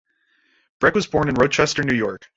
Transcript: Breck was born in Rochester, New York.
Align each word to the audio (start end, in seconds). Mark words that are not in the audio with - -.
Breck 0.79 0.95
was 0.95 1.05
born 1.05 1.29
in 1.29 1.35
Rochester, 1.35 1.83
New 1.83 1.93
York. 1.93 2.27